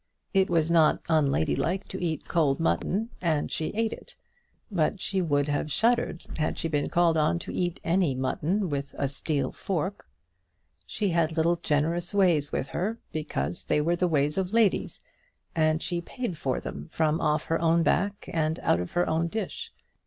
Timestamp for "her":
12.69-12.97, 17.43-17.61, 18.93-19.07